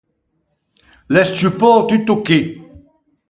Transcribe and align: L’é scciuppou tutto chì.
L’é 1.13 1.23
scciuppou 1.27 1.79
tutto 1.89 2.13
chì. 2.25 2.39